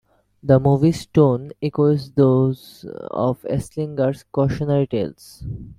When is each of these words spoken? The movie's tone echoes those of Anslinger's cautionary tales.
The 0.41 0.59
movie's 0.59 1.05
tone 1.05 1.51
echoes 1.61 2.09
those 2.13 2.85
of 3.11 3.39
Anslinger's 3.43 4.23
cautionary 4.31 4.87
tales. 4.87 5.43